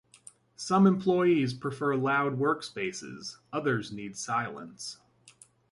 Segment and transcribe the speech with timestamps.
[0.55, 4.97] Some employees prefer loud work spaces, others need silence.